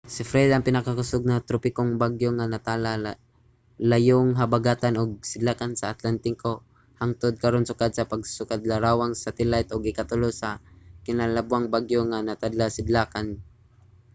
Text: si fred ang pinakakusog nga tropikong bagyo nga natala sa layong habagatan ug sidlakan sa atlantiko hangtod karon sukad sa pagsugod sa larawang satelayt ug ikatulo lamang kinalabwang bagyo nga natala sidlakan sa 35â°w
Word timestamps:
si 0.15 0.23
fred 0.29 0.49
ang 0.51 0.67
pinakakusog 0.67 1.23
nga 1.27 1.45
tropikong 1.49 1.91
bagyo 2.03 2.29
nga 2.35 2.45
natala 2.53 2.91
sa 3.03 3.09
layong 3.89 4.29
habagatan 4.41 4.95
ug 5.01 5.09
sidlakan 5.29 5.71
sa 5.75 5.89
atlantiko 5.93 6.51
hangtod 6.99 7.33
karon 7.43 7.67
sukad 7.69 7.91
sa 7.93 8.09
pagsugod 8.11 8.59
sa 8.61 8.69
larawang 8.71 9.13
satelayt 9.25 9.67
ug 9.71 9.89
ikatulo 9.91 10.29
lamang 10.31 10.63
kinalabwang 11.05 11.65
bagyo 11.75 12.01
nga 12.09 12.19
natala 12.29 12.65
sidlakan 12.75 13.27
sa 13.33 13.39
35â°w 13.45 13.99